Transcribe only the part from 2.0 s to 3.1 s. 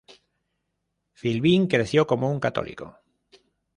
como un católico.